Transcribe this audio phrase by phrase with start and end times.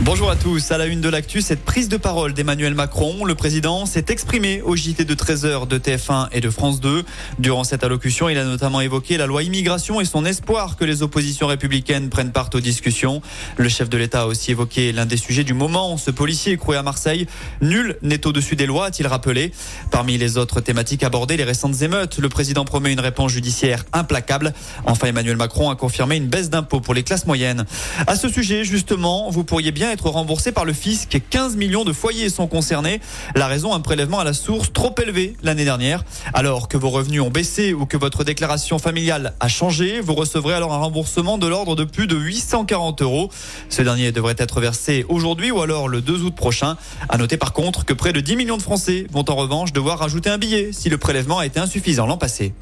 [0.00, 0.72] Bonjour à tous.
[0.72, 3.24] À la une de l'actu, cette prise de parole d'Emmanuel Macron.
[3.24, 7.04] Le président s'est exprimé au JT de 13h de TF1 et de France 2.
[7.38, 11.04] Durant cette allocution, il a notamment évoqué la loi immigration et son espoir que les
[11.04, 13.22] oppositions républicaines prennent part aux discussions.
[13.56, 16.76] Le chef de l'État a aussi évoqué l'un des sujets du moment, ce policier écroué
[16.76, 17.28] à Marseille.
[17.62, 19.52] Nul n'est au-dessus des lois, a-t-il rappelé.
[19.92, 22.18] Parmi les autres thématiques abordées, les récentes émeutes.
[22.18, 24.54] Le président promet une réponse judiciaire implacable.
[24.86, 27.64] Enfin, Emmanuel Macron a confirmé une baisse d'impôts pour les classes moyennes.
[28.08, 31.20] À ce sujet, justement, vous pourriez bien être remboursé par le fisc.
[31.30, 33.00] 15 millions de foyers sont concernés.
[33.34, 36.04] La raison, un prélèvement à la source trop élevé l'année dernière.
[36.32, 40.54] Alors que vos revenus ont baissé ou que votre déclaration familiale a changé, vous recevrez
[40.54, 43.30] alors un remboursement de l'ordre de plus de 840 euros.
[43.68, 46.76] Ce dernier devrait être versé aujourd'hui ou alors le 2 août prochain.
[47.08, 49.98] À noter par contre que près de 10 millions de Français vont en revanche devoir
[49.98, 52.54] rajouter un billet si le prélèvement a été insuffisant l'an passé.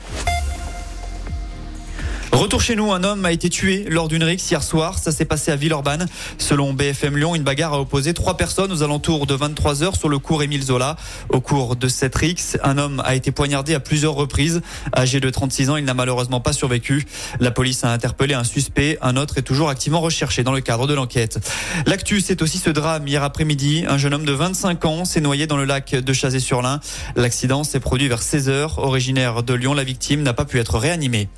[2.42, 4.98] Retour chez nous, un homme a été tué lors d'une rixe hier soir.
[4.98, 6.06] Ça s'est passé à Villeurbanne.
[6.38, 10.08] Selon BFM Lyon, une bagarre a opposé trois personnes aux alentours de 23 heures sur
[10.08, 10.96] le cours Émile Zola.
[11.28, 14.60] Au cours de cette rixe, un homme a été poignardé à plusieurs reprises.
[14.92, 17.06] Âgé de 36 ans, il n'a malheureusement pas survécu.
[17.38, 18.98] La police a interpellé un suspect.
[19.02, 21.38] Un autre est toujours activement recherché dans le cadre de l'enquête.
[21.86, 23.84] L'actu, c'est aussi ce drame hier après-midi.
[23.86, 26.80] Un jeune homme de 25 ans s'est noyé dans le lac de Chazé-sur-Lin.
[27.14, 28.78] L'accident s'est produit vers 16 heures.
[28.78, 31.28] Originaire de Lyon, la victime n'a pas pu être réanimée.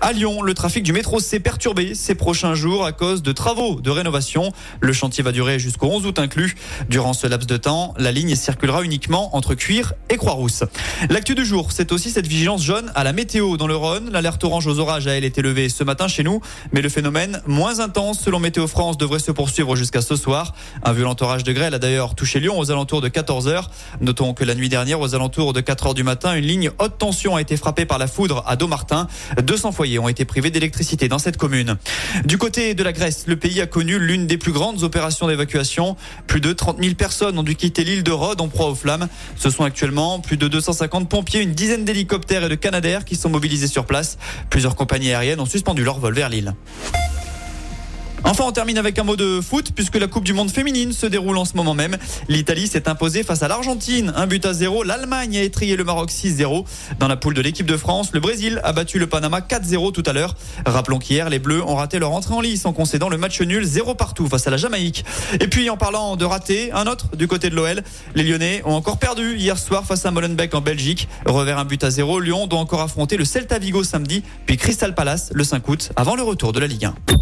[0.00, 3.80] À Lyon, le trafic du métro s'est perturbé ces prochains jours à cause de travaux
[3.80, 4.50] de rénovation.
[4.80, 6.54] Le chantier va durer jusqu'au 11 août inclus.
[6.88, 10.64] Durant ce laps de temps, la ligne circulera uniquement entre Cuire et Croix-Rousse.
[11.10, 14.08] L'actu du jour, c'est aussi cette vigilance jaune à la météo dans le Rhône.
[14.10, 16.40] L'alerte orange aux orages a elle été levée ce matin chez nous,
[16.72, 20.54] mais le phénomène moins intense selon Météo France devrait se poursuivre jusqu'à ce soir.
[20.84, 23.70] Un violent orage de grêle a d'ailleurs touché Lyon aux alentours de 14 heures.
[24.00, 26.96] Notons que la nuit dernière, aux alentours de 4 heures du matin, une ligne haute
[26.96, 29.06] tension a été frappée par la foudre à Domartin.
[29.42, 31.76] 200 ont été privés d'électricité dans cette commune.
[32.24, 35.96] Du côté de la Grèce, le pays a connu l'une des plus grandes opérations d'évacuation.
[36.26, 39.08] Plus de 30 000 personnes ont dû quitter l'île de Rhodes en proie aux flammes.
[39.36, 43.28] Ce sont actuellement plus de 250 pompiers, une dizaine d'hélicoptères et de canadaires qui sont
[43.28, 44.18] mobilisés sur place.
[44.50, 46.54] Plusieurs compagnies aériennes ont suspendu leur vol vers l'île.
[48.24, 51.06] Enfin, on termine avec un mot de foot puisque la Coupe du Monde féminine se
[51.06, 51.96] déroule en ce moment même.
[52.28, 54.84] L'Italie s'est imposée face à l'Argentine, un but à zéro.
[54.84, 56.64] L'Allemagne a étrié le Maroc 6-0.
[57.00, 60.04] Dans la poule de l'équipe de France, le Brésil a battu le Panama 4-0 tout
[60.06, 60.36] à l'heure.
[60.64, 63.64] Rappelons qu'hier, les Bleus ont raté leur entrée en lice en concédant le match nul
[63.64, 65.04] 0 partout face à la Jamaïque.
[65.40, 67.82] Et puis, en parlant de raté, un autre du côté de l'OL.
[68.14, 71.08] Les Lyonnais ont encore perdu hier soir face à Molenbeek en Belgique.
[71.26, 72.20] Revers un but à zéro.
[72.20, 76.14] Lyon doit encore affronter le Celta Vigo samedi, puis Crystal Palace le 5 août avant
[76.14, 77.21] le retour de la Ligue 1.